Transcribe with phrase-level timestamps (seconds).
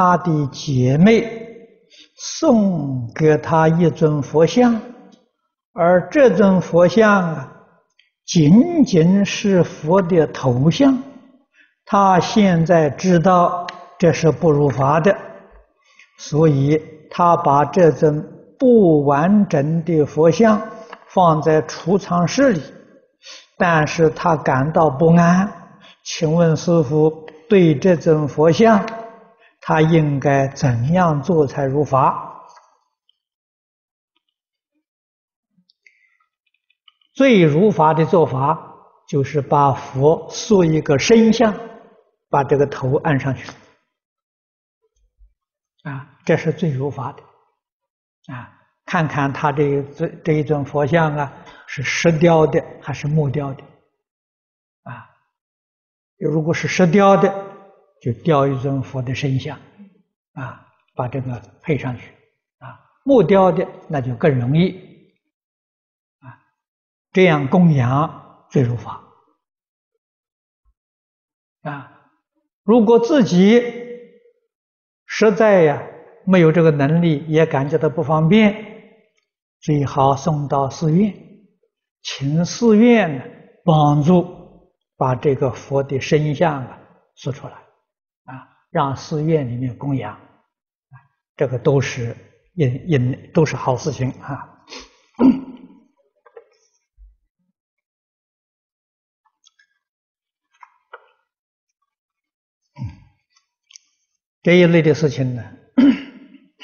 [0.00, 1.30] 他的姐妹
[2.16, 4.80] 送给他一尊佛像，
[5.74, 7.52] 而这尊佛像啊，
[8.24, 10.96] 仅仅是佛的头像。
[11.84, 13.66] 他现在知道
[13.98, 15.14] 这是不如法的，
[16.16, 16.80] 所以
[17.10, 18.26] 他把这尊
[18.58, 20.62] 不完整的佛像
[21.08, 22.62] 放在储藏室里，
[23.58, 25.46] 但是他感到不安。
[26.02, 28.82] 请问师父，对这尊佛像，
[29.70, 32.44] 他应该怎样做才如法？
[37.12, 38.74] 最如法的做法，
[39.06, 41.54] 就是把佛塑一个身像，
[42.28, 43.48] 把这个头按上去，
[45.84, 47.22] 啊，这是最如法的，
[48.34, 48.52] 啊，
[48.86, 51.32] 看看他这这这一尊佛像啊，
[51.68, 53.62] 是石雕的还是木雕的？
[54.82, 55.08] 啊，
[56.18, 57.46] 如果是石雕的。
[58.02, 59.60] 就雕一尊佛的身像，
[60.40, 62.10] 啊，把这个配上去，
[62.60, 64.70] 啊，木雕的那就更容易，
[66.20, 66.40] 啊，
[67.12, 69.02] 这样供养最如法，
[71.60, 72.08] 啊，
[72.62, 73.60] 如果自己
[75.04, 75.82] 实在呀
[76.24, 78.94] 没有这个能力，也感觉到不方便，
[79.60, 81.14] 最好送到寺院，
[82.00, 83.24] 请寺院呢
[83.62, 86.80] 帮助把这个佛的身像啊
[87.14, 87.52] 塑出来
[88.24, 88.48] 啊。
[88.70, 90.16] 让寺院里面供养，
[91.40, 92.14] 这个都是
[92.52, 94.60] 因因都是好事情啊。
[104.42, 105.42] 这一类的事情呢，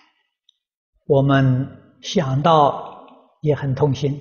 [1.08, 3.06] 我们想到
[3.40, 4.20] 也很痛心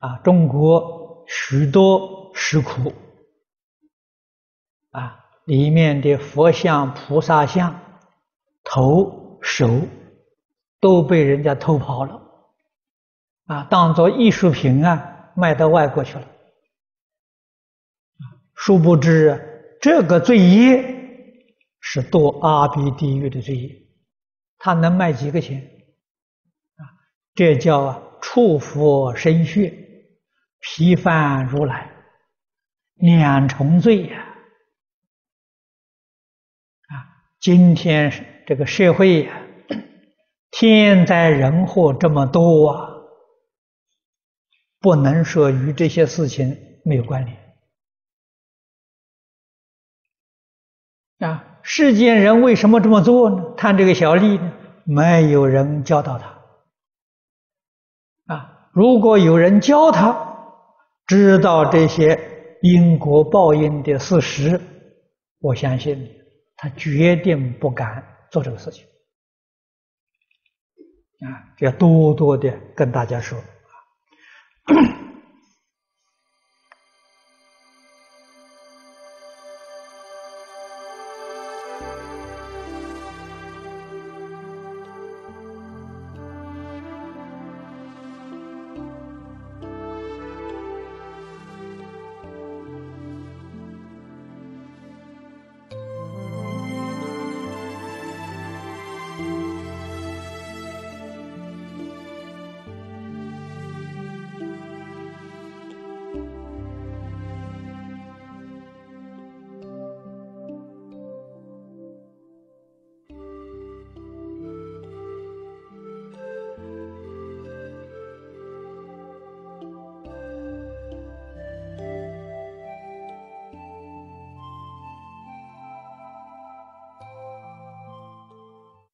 [0.00, 0.18] 啊。
[0.24, 2.92] 中国许多石窟
[4.90, 5.20] 啊。
[5.50, 7.89] 里面的佛像、菩萨像，
[8.72, 9.80] 头、手
[10.78, 12.22] 都被人家偷跑了，
[13.46, 16.26] 啊，当做艺术品啊，卖到外国去了。
[18.54, 20.84] 殊不知，这个罪业
[21.80, 23.76] 是堕阿鼻地狱的罪业，
[24.58, 25.58] 他能卖几个钱？
[26.76, 26.86] 啊，
[27.34, 29.74] 这叫啊触佛身血，
[30.60, 31.90] 批犯如来，
[32.94, 34.28] 两重罪呀！
[36.86, 36.94] 啊
[37.40, 39.42] 今天是这个社会呀，
[40.50, 42.90] 天灾人祸这么多啊，
[44.80, 47.38] 不能说与这些事情没有关联
[51.20, 51.60] 啊。
[51.62, 53.54] 世间人为什么这么做呢？
[53.56, 54.52] 贪这个小利呢？
[54.82, 56.26] 没有人教导他
[58.34, 58.68] 啊。
[58.72, 60.66] 如果有人教他，
[61.06, 62.18] 知道这些
[62.62, 64.60] 因果报应的事实，
[65.38, 66.16] 我相信。
[66.56, 68.86] 他决定不敢做这个事情
[71.26, 71.54] 啊！
[71.58, 73.38] 要多多的跟大家说。